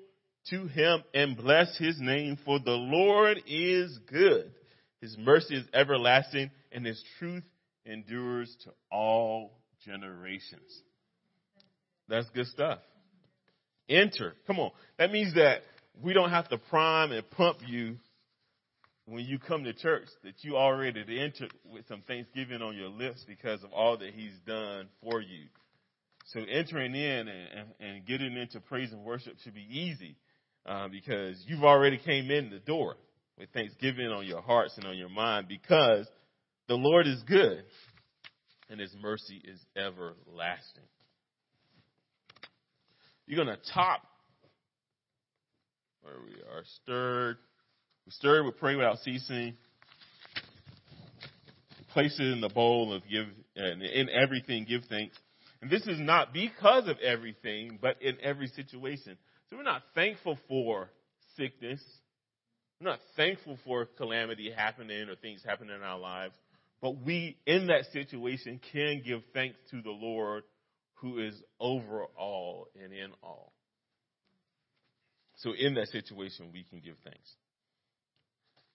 [0.50, 4.52] to him and bless his name for the Lord is good.
[5.00, 7.44] His mercy is everlasting and his truth
[7.84, 10.82] endures to all generations.
[12.08, 12.78] That's good stuff.
[13.88, 14.34] Enter.
[14.46, 14.70] Come on.
[14.98, 15.62] That means that
[16.02, 17.96] we don't have to prime and pump you
[19.06, 23.24] when you come to church that you already entered with some thanksgiving on your lips
[23.26, 25.44] because of all that he's done for you.
[26.26, 30.16] So entering in and, and, getting into praise and worship should be easy
[30.64, 32.96] uh, because you've already came in the door
[33.38, 36.06] with thanksgiving on your hearts and on your mind because
[36.66, 37.64] the Lord is good
[38.70, 40.84] and his mercy is everlasting.
[43.26, 44.02] You're going to top
[46.02, 47.36] where we are stirred.
[48.06, 49.54] We stirred, we pray without ceasing.
[51.92, 55.16] Place it in the bowl of give, and in everything give thanks.
[55.64, 59.16] And this is not because of everything, but in every situation.
[59.48, 60.90] So we're not thankful for
[61.38, 61.82] sickness.
[62.78, 66.34] We're not thankful for calamity happening or things happening in our lives.
[66.82, 70.42] But we, in that situation, can give thanks to the Lord
[70.96, 73.54] who is over all and in all.
[75.36, 77.30] So in that situation, we can give thanks.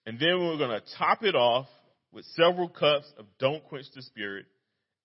[0.06, 1.68] And then we're going to top it off
[2.10, 4.46] with several cups of don't quench the spirit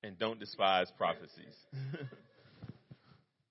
[0.05, 1.55] and don't despise prophecies.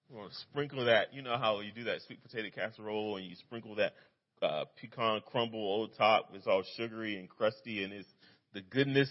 [0.09, 1.13] we're going to sprinkle that.
[1.13, 3.95] You know how you do that sweet potato casserole and you sprinkle that
[4.43, 6.31] uh, pecan crumble over top.
[6.35, 8.09] It's all sugary and crusty and it's
[8.53, 9.11] the goodness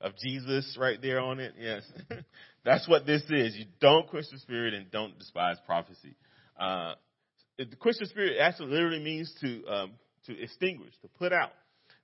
[0.00, 1.54] of Jesus right there on it.
[1.58, 1.82] Yes.
[2.64, 3.56] That's what this is.
[3.56, 6.14] You don't quench the spirit and don't despise prophecy.
[6.58, 6.94] Uh,
[7.58, 9.92] the Christian spirit actually literally means to um,
[10.26, 11.50] to extinguish, to put out.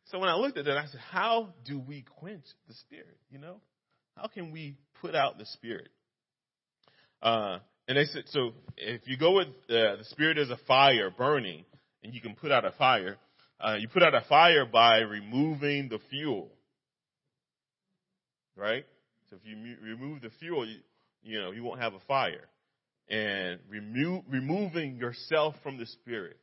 [0.07, 3.17] So when I looked at that, I said, "How do we quench the spirit?
[3.31, 3.61] You know,
[4.21, 5.89] how can we put out the spirit?"
[7.23, 11.11] Uh, and they said, so if you go with uh, the spirit as a fire
[11.11, 11.65] burning,
[12.03, 13.17] and you can put out a fire,
[13.61, 16.51] uh, you put out a fire by removing the fuel,
[18.57, 18.87] right?
[19.29, 20.79] So if you remove the fuel, you,
[21.23, 22.49] you know you won't have a fire.
[23.09, 26.37] And remo- removing yourself from the spirit,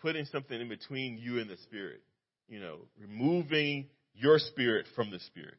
[0.00, 2.00] putting something in between you and the spirit,
[2.48, 5.58] you know, removing your spirit from the spirit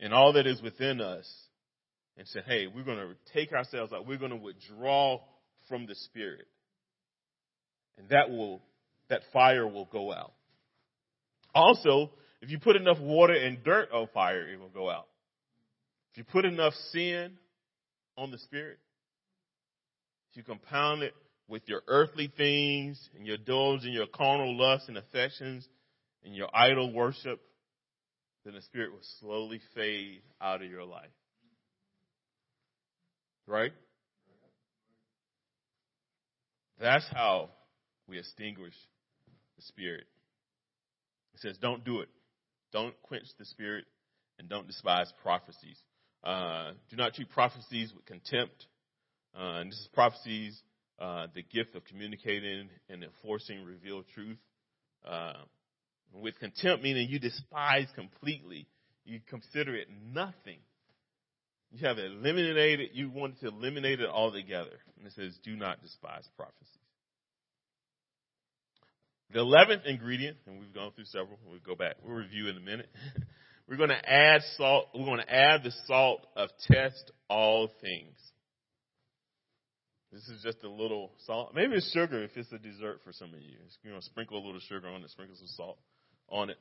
[0.00, 1.30] and all that is within us
[2.16, 4.06] and say, hey, we're going to take ourselves out.
[4.06, 5.20] We're going to withdraw
[5.68, 6.46] from the spirit.
[7.98, 8.62] And that will,
[9.08, 10.32] that fire will go out.
[11.54, 12.10] Also,
[12.42, 15.06] if you put enough water and dirt on fire, it will go out.
[16.12, 17.32] If you put enough sin
[18.16, 18.78] on the Spirit,
[20.30, 21.14] if you compound it
[21.48, 25.66] with your earthly things and your indulge in your carnal lusts and affections
[26.24, 27.40] and your idol worship,
[28.44, 31.10] then the Spirit will slowly fade out of your life.
[33.46, 33.72] Right?
[36.80, 37.50] That's how
[38.08, 38.74] we extinguish
[39.56, 40.04] the Spirit.
[41.34, 42.08] It says, don't do it.
[42.72, 43.84] Don't quench the Spirit
[44.38, 45.78] and don't despise prophecies.
[46.22, 48.66] Uh, do not treat prophecies with contempt.
[49.34, 50.60] Uh, and this is prophecies,
[50.98, 54.38] uh, the gift of communicating and enforcing revealed truth.
[56.14, 58.68] With contempt, meaning you despise completely.
[59.04, 60.58] You consider it nothing.
[61.72, 64.78] You have eliminated, you want to eliminate it altogether.
[64.96, 66.68] And it says, do not despise prophecies.
[69.32, 72.60] The eleventh ingredient, and we've gone through several, we'll go back, we'll review in a
[72.60, 72.88] minute.
[73.68, 74.88] We're going to add salt.
[74.94, 78.14] We're going to add the salt of test all things.
[80.12, 81.52] This is just a little salt.
[81.54, 83.56] Maybe it's sugar if it's a dessert for some of you.
[83.82, 85.78] You know, sprinkle a little sugar on it, sprinkle some salt
[86.28, 86.58] on it.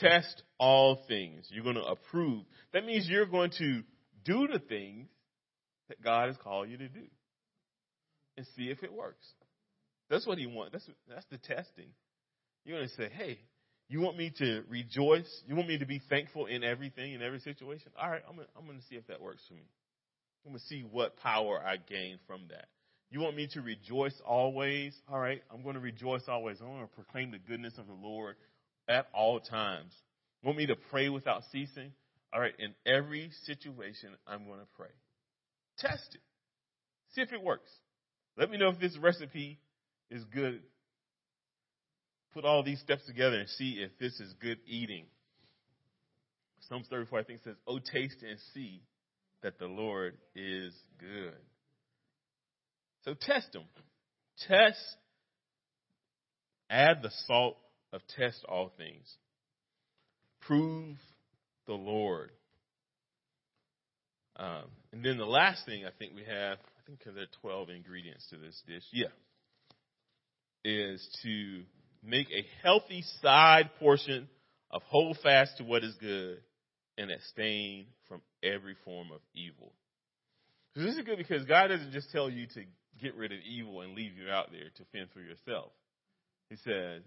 [0.00, 1.46] Test all things.
[1.50, 2.44] You're going to approve.
[2.72, 3.82] That means you're going to
[4.24, 5.08] do the things
[5.88, 7.06] that God has called you to do
[8.36, 9.26] and see if it works.
[10.10, 10.72] That's what he wants.
[10.72, 11.88] That's, that's the testing.
[12.64, 13.38] You're going to say, hey,
[13.88, 15.42] you want me to rejoice?
[15.46, 17.90] You want me to be thankful in everything, in every situation?
[18.00, 19.64] All right, I'm going to see if that works for me.
[20.44, 22.68] I'm going to see what power I gain from that.
[23.10, 24.94] You want me to rejoice always?
[25.10, 26.60] All right, I'm going to rejoice always.
[26.60, 28.36] I'm going to proclaim the goodness of the Lord
[28.88, 29.92] at all times.
[30.42, 31.92] Want me to pray without ceasing?
[32.32, 34.90] All right, in every situation, I'm going to pray.
[35.78, 36.20] Test it.
[37.14, 37.70] See if it works.
[38.36, 39.58] Let me know if this recipe
[40.10, 40.60] is good.
[42.34, 45.06] Put all these steps together and see if this is good eating.
[46.68, 48.82] Psalms 34, I think, says, Oh, taste and see
[49.42, 51.34] that the Lord is good.
[53.08, 53.62] So test them.
[54.46, 54.78] Test.
[56.68, 57.56] Add the salt
[57.90, 59.10] of test all things.
[60.42, 60.98] Prove
[61.66, 62.30] the Lord.
[64.36, 67.40] Um, and then the last thing I think we have, I think because there are
[67.40, 69.06] 12 ingredients to this dish, yeah,
[70.62, 71.62] is to
[72.04, 74.28] make a healthy side portion
[74.70, 76.42] of hold fast to what is good
[76.98, 79.72] and abstain from every form of evil.
[80.76, 82.64] So this is good because God doesn't just tell you to
[83.00, 85.72] get rid of evil and leave you out there to fend for yourself.
[86.50, 87.02] He says,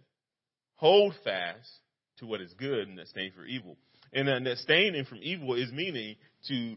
[0.76, 1.70] hold fast
[2.18, 3.78] to what is good and abstain from evil.
[4.14, 6.16] And then abstaining from evil is meaning
[6.48, 6.76] to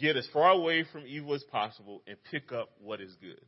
[0.00, 3.40] get as far away from evil as possible and pick up what is good.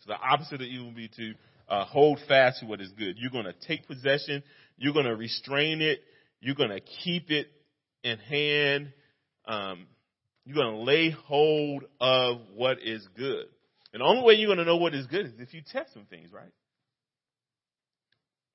[0.00, 1.34] So the opposite of evil would be to
[1.68, 3.16] uh, hold fast to what is good.
[3.18, 4.42] You're going to take possession.
[4.76, 6.00] You're going to restrain it.
[6.40, 7.48] You're going to keep it
[8.02, 8.92] in hand.
[9.46, 9.86] Um,
[10.44, 13.46] you're going to lay hold of what is good.
[13.96, 15.94] And the only way you're going to know what is good is if you test
[15.94, 16.52] some things, right?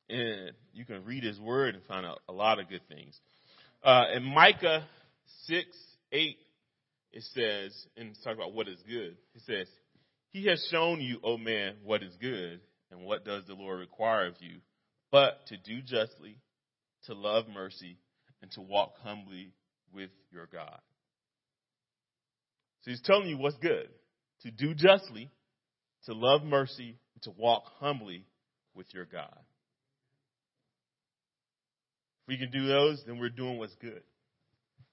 [0.08, 3.20] And you can read his word and find out a lot of good things.
[3.84, 4.86] Uh, in Micah
[5.48, 5.66] 6,
[6.12, 6.38] 8,
[7.14, 9.18] it says, and talk about what is good.
[9.34, 9.68] It says,
[10.30, 12.60] He has shown you, O man, what is good,
[12.92, 14.60] and what does the Lord require of you,
[15.12, 16.38] but to do justly,
[17.08, 17.98] to love mercy,
[18.44, 19.54] and to walk humbly
[19.92, 20.82] with your God.
[22.84, 23.90] So he's telling you what's good.
[24.44, 25.30] To do justly,
[26.06, 28.26] to love mercy, and to walk humbly
[28.74, 29.38] with your God.
[32.22, 34.02] If we can do those, then we're doing what's good.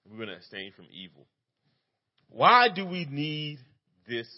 [0.08, 1.26] We're going to abstain from evil.
[2.30, 3.58] Why do we need
[4.06, 4.28] this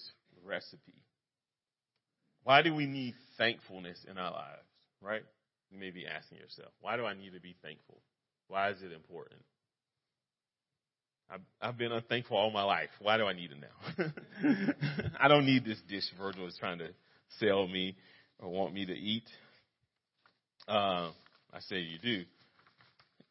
[0.44, 1.02] recipe?
[2.44, 4.66] Why do we need thankfulness in our lives,
[5.00, 5.22] right?
[5.70, 8.00] You may be asking yourself, why do I need to be thankful?
[8.48, 9.40] Why is it important?
[11.32, 12.88] I've, I've been unthankful all my life.
[13.00, 14.72] Why do I need it now?
[15.20, 16.88] I don't need this dish Virgil is trying to
[17.38, 17.96] sell me
[18.40, 19.24] or want me to eat.
[20.66, 21.10] Uh,
[21.52, 22.24] I say you do.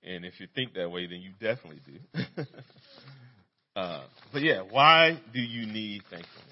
[0.04, 2.46] And if you think that way, then you definitely do.
[3.76, 6.50] uh, but yeah, why do you need thankfulness?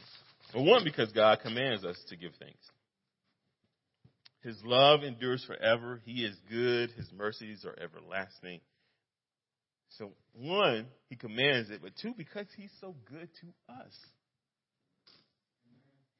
[0.54, 2.58] Well, one, because God commands us to give thanks.
[4.44, 6.02] His love endures forever.
[6.06, 6.92] He is good.
[6.92, 8.60] His mercies are everlasting.
[9.98, 13.94] So, one, he commands it, but two, because he's so good to us.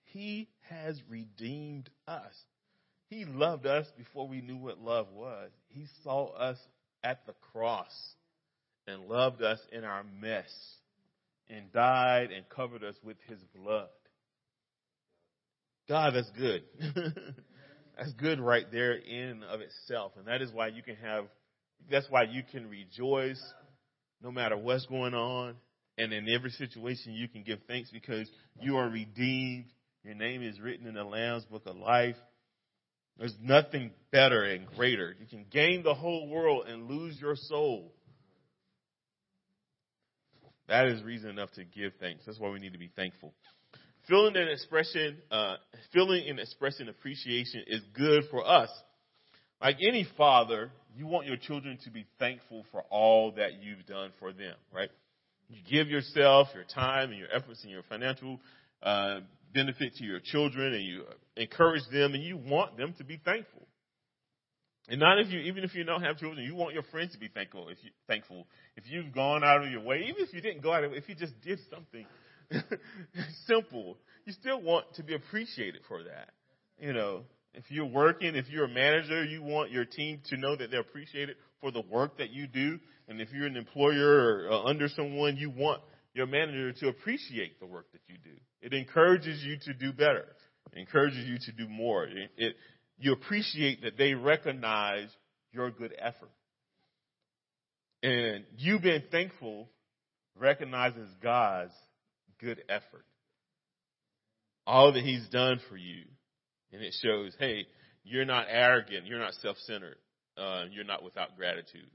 [0.06, 2.34] He has redeemed us.
[3.10, 5.52] He loved us before we knew what love was.
[5.70, 6.58] He saw us
[7.04, 7.94] at the cross
[8.88, 10.52] and loved us in our mess
[11.50, 13.88] and died and covered us with his blood.
[15.88, 16.64] God, that's good.
[17.98, 20.14] that's good right there in of itself.
[20.18, 21.26] And that is why you can have,
[21.90, 23.42] that's why you can rejoice
[24.22, 25.56] no matter what's going on.
[25.98, 28.30] And in every situation you can give thanks because
[28.62, 29.66] you are redeemed.
[30.04, 32.16] Your name is written in the Lamb's book of life.
[33.18, 35.16] There's nothing better and greater.
[35.20, 37.94] You can gain the whole world and lose your soul.
[40.68, 42.24] That is reason enough to give thanks.
[42.26, 43.34] That's why we need to be thankful.
[44.08, 45.56] Feeling and expression, uh,
[45.92, 48.70] feeling and expressing appreciation is good for us.
[49.62, 54.12] Like any father, you want your children to be thankful for all that you've done
[54.20, 54.90] for them, right?
[55.50, 58.40] You give yourself, your time, and your efforts, and your financial
[58.84, 59.22] uh,
[59.54, 61.04] benefit to your children, and you
[61.36, 63.66] encourage them, and you want them to be thankful.
[64.90, 67.20] And not if you, even if you don't have children, you want your friends to
[67.20, 67.70] be thankful.
[67.70, 70.72] If you thankful, if you've gone out of your way, even if you didn't go
[70.72, 72.06] out of, if you just did something
[73.46, 73.98] simple.
[74.26, 76.30] You still want to be appreciated for that.
[76.80, 77.22] You know,
[77.58, 80.82] if you're working, if you're a manager, you want your team to know that they're
[80.82, 82.80] appreciated for the work that you do.
[83.08, 85.82] And if you're an employer or uh, under someone, you want
[86.14, 88.38] your manager to appreciate the work that you do.
[88.62, 90.26] It encourages you to do better.
[90.72, 92.06] It encourages you to do more.
[92.06, 92.56] It, it,
[93.00, 95.10] you appreciate that they recognize
[95.52, 96.32] your good effort.
[98.04, 99.70] And you being thankful
[100.38, 101.74] recognizes God's
[102.40, 103.06] good effort
[104.68, 106.04] all that he's done for you.
[106.78, 107.66] And it shows, hey,
[108.04, 109.96] you're not arrogant, you're not self-centered,
[110.38, 111.90] uh, you're not without gratitude.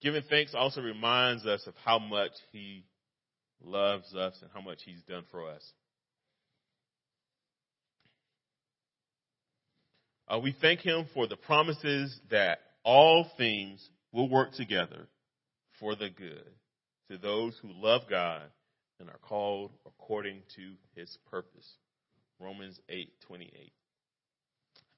[0.00, 2.86] Giving thanks also reminds us of how much he
[3.62, 5.62] loves us and how much he's done for us.
[10.26, 15.06] Uh, we thank him for the promises that all things will work together
[15.78, 16.48] for the good
[17.10, 18.40] to those who love God
[19.00, 21.70] and are called according to his purpose.
[22.38, 23.08] Romans 8:28.
[23.32, 23.70] I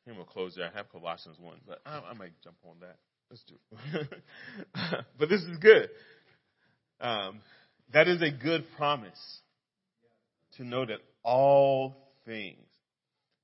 [0.04, 0.70] think we'll close there.
[0.72, 2.96] I have Colossians 1, but I, I might jump on that.
[3.30, 3.54] Let's do
[3.94, 4.24] it.
[5.18, 5.90] but this is good.
[7.00, 7.40] Um,
[7.92, 9.40] that is a good promise
[10.56, 12.68] to know that all things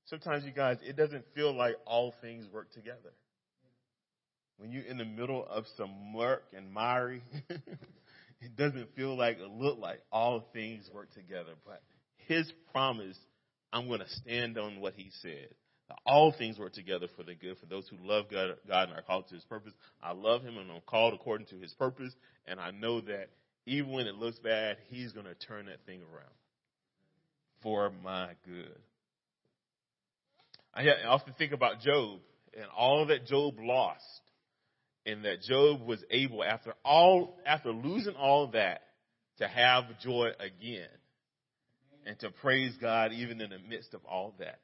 [0.05, 3.13] sometimes you guys, it doesn't feel like all things work together.
[4.57, 9.49] When you're in the middle of some murk and miry, it doesn't feel like it
[9.49, 11.51] look like all things work together.
[11.65, 11.81] But
[12.27, 13.17] his promise,
[13.75, 15.49] I'm going to stand on what he said.
[16.05, 19.01] All things work together for the good for those who love God, God and are
[19.01, 19.73] called to his purpose.
[20.01, 22.13] I love him and I'm called according to his purpose.
[22.47, 23.27] And I know that
[23.65, 26.31] even when it looks bad, he's going to turn that thing around
[27.61, 28.79] for my good.
[30.73, 32.19] I often think about Job
[32.55, 34.21] and all that Job lost,
[35.05, 38.81] and that Job was able, after all, after losing all that,
[39.39, 40.87] to have joy again,
[42.05, 44.59] and to praise God even in the midst of all that,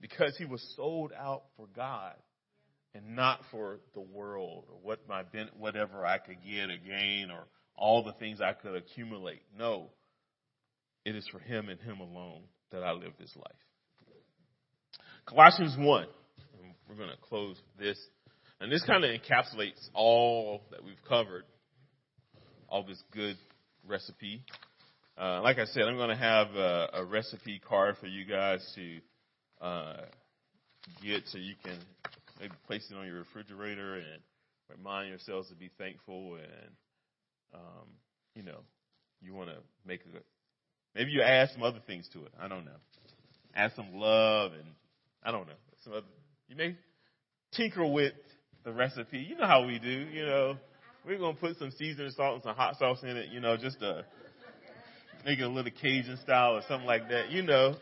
[0.00, 2.14] because he was sold out for God
[2.94, 5.24] and not for the world or what my
[5.58, 7.46] whatever I could get or gain or
[7.76, 9.42] all the things I could accumulate.
[9.58, 9.90] No,
[11.04, 15.00] it is for him and him alone that I live this life.
[15.26, 16.06] Colossians 1.
[16.88, 17.98] We're going to close this.
[18.60, 21.44] And this kind of encapsulates all that we've covered,
[22.68, 23.36] all this good
[23.86, 24.42] recipe.
[25.18, 28.60] Uh, like I said, I'm going to have a, a, recipe card for you guys
[28.74, 29.96] to uh,
[31.02, 31.78] get so you can
[32.38, 34.20] maybe place it on your refrigerator and
[34.76, 36.70] remind yourselves to be thankful and,
[37.54, 37.88] um,
[38.34, 38.58] you know,
[39.22, 39.56] you want to
[39.86, 40.18] make a
[40.94, 42.32] Maybe you add some other things to it.
[42.40, 42.76] I don't know.
[43.54, 44.64] Add some love and
[45.22, 45.54] I don't know.
[45.84, 46.06] Some other,
[46.48, 46.76] you may
[47.52, 48.14] tinker with
[48.64, 49.18] the recipe.
[49.18, 49.88] You know how we do.
[49.88, 50.56] You know,
[51.06, 53.28] we're gonna put some seasoning salt and some hot sauce in it.
[53.30, 54.04] You know, just to
[55.26, 57.30] make it a little Cajun style or something like that.
[57.30, 57.74] You know.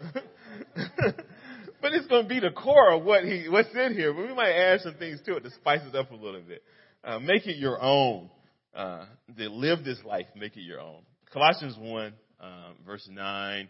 [0.75, 4.13] but it's going to be the core of what he what's in here.
[4.13, 6.63] But we might add some things to it to spice it up a little bit.
[7.05, 8.31] Uh, make it your own.
[8.75, 9.05] Uh,
[9.39, 11.03] to live this life, make it your own.
[11.33, 13.69] Colossians one um, verse 9.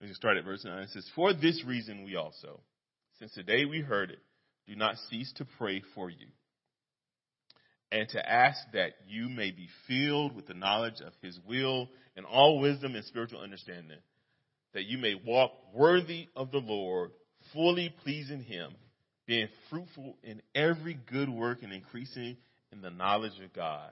[0.00, 0.78] We can start at verse 9.
[0.82, 2.60] It says, For this reason we also,
[3.18, 4.18] since the day we heard it,
[4.66, 6.26] do not cease to pray for you
[7.90, 12.26] and to ask that you may be filled with the knowledge of his will and
[12.26, 13.98] all wisdom and spiritual understanding,
[14.74, 17.10] that you may walk worthy of the Lord,
[17.52, 18.72] fully pleasing him,
[19.26, 22.36] being fruitful in every good work and increasing
[22.72, 23.90] in the knowledge of God,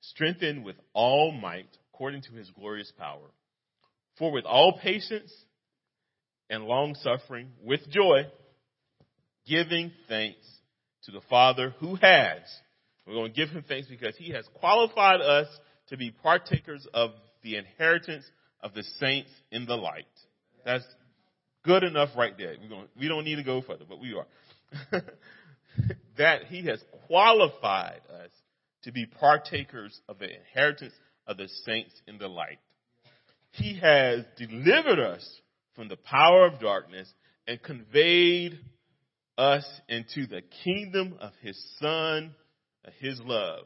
[0.00, 3.30] strengthened with all might according to his glorious power.
[4.18, 5.32] For with all patience
[6.50, 8.22] and long suffering, with joy,
[9.46, 10.46] giving thanks
[11.04, 12.40] to the Father who has,
[13.06, 15.46] we're going to give him thanks because he has qualified us
[15.88, 17.10] to be partakers of
[17.48, 18.24] the inheritance
[18.60, 20.04] of the saints in the light.
[20.64, 20.84] That's
[21.64, 22.54] good enough right there.
[22.60, 25.02] We're going, we don't need to go further, but we are.
[26.18, 28.30] that he has qualified us
[28.82, 30.92] to be partakers of the inheritance
[31.26, 32.58] of the saints in the light.
[33.52, 35.26] He has delivered us
[35.74, 37.10] from the power of darkness
[37.46, 38.58] and conveyed
[39.38, 42.34] us into the kingdom of his son,
[42.84, 43.64] of his love.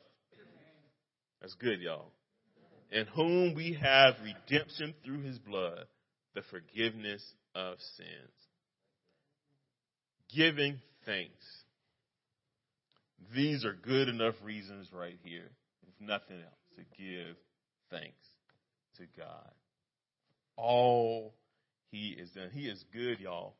[1.40, 2.12] That's good, y'all.
[2.92, 5.86] In whom we have redemption through his blood,
[6.34, 7.22] the forgiveness
[7.54, 8.08] of sins.
[10.34, 11.44] Giving thanks.
[13.34, 15.50] These are good enough reasons right here,
[15.86, 17.36] if nothing else, to give
[17.90, 18.26] thanks
[18.98, 19.50] to God.
[20.56, 21.34] All
[21.90, 22.50] He is done.
[22.52, 23.54] He is good, y'all.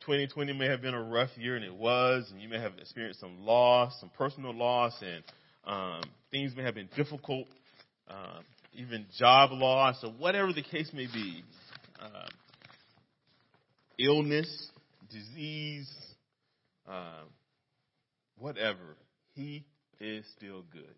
[0.00, 3.20] 2020 may have been a rough year, and it was, and you may have experienced
[3.20, 5.24] some loss, some personal loss, and
[5.64, 7.46] um, things may have been difficult,
[8.10, 8.40] uh,
[8.74, 11.42] even job loss, or whatever the case may be.
[12.00, 12.26] Uh,
[13.98, 14.70] illness,
[15.10, 15.90] disease,
[16.88, 17.24] uh,
[18.38, 18.96] whatever.
[19.34, 19.64] He
[20.00, 20.94] is still good.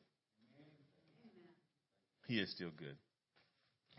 [2.29, 2.97] He is still good.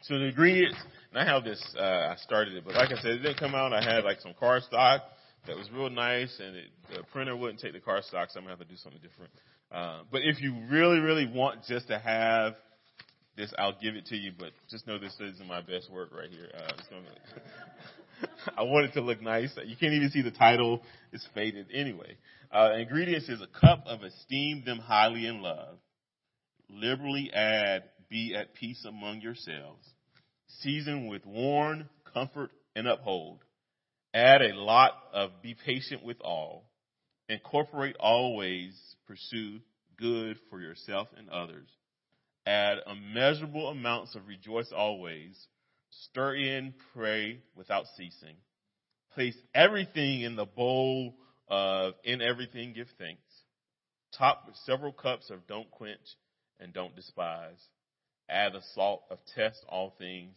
[0.03, 0.77] So the ingredients,
[1.11, 3.55] and I have this, uh, I started it, but like I said, it didn't come
[3.55, 3.71] out.
[3.73, 5.01] I had like some cardstock
[5.47, 8.49] that was real nice, and it, the printer wouldn't take the cardstock, so I'm gonna
[8.49, 9.31] have to do something different.
[9.71, 12.53] Uh, but if you really, really want just to have
[13.35, 16.29] this, I'll give it to you, but just know this isn't my best work right
[16.29, 16.49] here.
[16.55, 19.51] Uh, gonna, I want it to look nice.
[19.65, 20.81] You can't even see the title.
[21.11, 21.67] It's faded.
[21.73, 22.17] Anyway,
[22.51, 25.77] uh, ingredients is a cup of esteem them highly in love.
[26.69, 29.87] Liberally add, be at peace among yourselves.
[30.61, 33.39] Season with warn, comfort, and uphold.
[34.13, 36.69] Add a lot of be patient with all.
[37.29, 38.73] Incorporate always,
[39.07, 39.59] pursue
[39.97, 41.67] good for yourself and others.
[42.45, 45.47] Add immeasurable amounts of rejoice always.
[45.89, 48.35] Stir in, pray without ceasing.
[49.13, 51.15] Place everything in the bowl
[51.47, 53.21] of in everything give thanks.
[54.17, 55.99] Top with several cups of don't quench
[56.59, 57.59] and don't despise.
[58.29, 60.35] Add the salt of test all things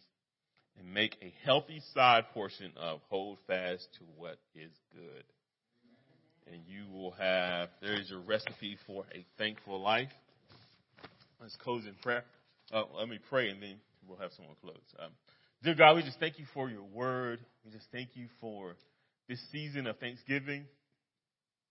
[0.77, 5.23] and make a healthy side portion of hold fast to what is good.
[6.51, 10.11] And you will have, there is your recipe for a thankful life.
[11.39, 12.23] Let's close in prayer.
[12.73, 13.75] Uh, let me pray and then
[14.07, 14.81] we'll have someone close.
[14.99, 15.11] Um,
[15.63, 17.39] dear God, we just thank you for your word.
[17.63, 18.75] We just thank you for
[19.29, 20.65] this season of Thanksgiving.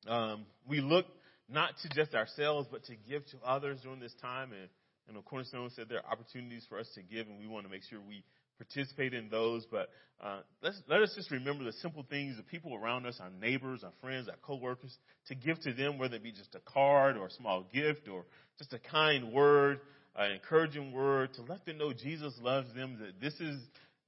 [0.07, 1.07] Um, we look
[1.49, 4.53] not to just ourselves, but to give to others during this time.
[4.53, 4.69] And,
[5.09, 7.83] and Cornerstone said there are opportunities for us to give, and we want to make
[7.91, 8.23] sure we
[8.59, 9.67] participate in those.
[9.71, 9.91] But
[10.21, 13.85] uh, let's, let us just remember the simple things, the people around us, our neighbors,
[13.85, 14.97] our friends, our coworkers,
[15.29, 18.25] to give to them, whether it be just a card or a small gift or
[18.59, 19.81] just a kind word,
[20.17, 23.61] an encouraging word, to let them know Jesus loves them, that this is,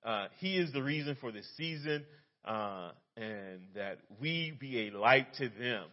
[0.04, 2.04] uh, He is the reason for this season,
[2.44, 5.84] uh, and that we be a light to them,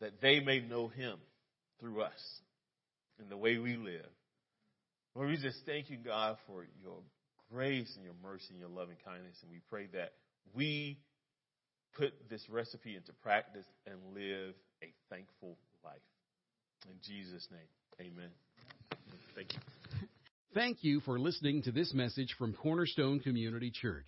[0.00, 1.16] that they may know Him
[1.80, 2.40] through us
[3.18, 4.06] in the way we live.
[5.14, 6.98] Lord, we just thank you, God, for your
[7.54, 9.36] grace and your mercy and your loving kindness.
[9.42, 10.12] And we pray that
[10.54, 10.98] we
[11.96, 15.94] put this recipe into practice and live a thankful life.
[16.90, 18.30] In Jesus' name, amen.
[19.34, 19.60] Thank you.
[20.52, 24.06] Thank you for listening to this message from Cornerstone Community Church.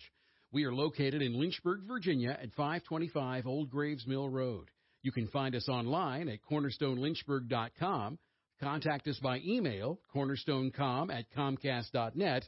[0.51, 4.69] We are located in Lynchburg, Virginia at 525 Old Graves Mill Road.
[5.03, 8.17] You can find us online at cornerstonelynchburg.com.
[8.61, 12.47] Contact us by email, cornerstonecom at comcast.net,